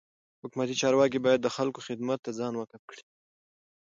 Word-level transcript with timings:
حکومتي 0.41 0.75
چارواکي 0.81 1.19
باید 1.25 1.39
د 1.43 1.47
خلکو 1.55 1.79
خدمت 1.87 2.19
ته 2.25 2.31
ځان 2.39 2.53
وقف 2.57 2.81
کي. 2.89 3.01